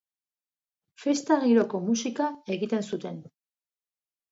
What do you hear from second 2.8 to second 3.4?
zuten.